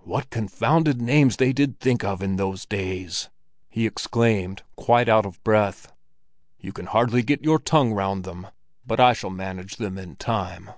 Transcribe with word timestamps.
"What 0.00 0.30
confounded 0.30 1.00
names 1.00 1.36
they 1.36 1.52
did 1.52 1.78
think 1.78 2.02
of 2.02 2.20
in 2.20 2.34
those 2.34 2.66
days!" 2.66 3.28
he 3.68 3.86
exclaimed, 3.86 4.64
quite 4.74 5.08
out 5.08 5.24
of 5.24 5.40
breath. 5.44 5.92
"You 6.58 6.72
can 6.72 6.86
hardly 6.86 7.22
get 7.22 7.44
your 7.44 7.60
tongue 7.60 7.92
round 7.92 8.24
them! 8.24 8.48
But 8.84 8.98
I 8.98 9.12
shall 9.12 9.30
manage 9.30 9.76
them 9.76 9.96
in 9.96 10.16
time." 10.16 10.70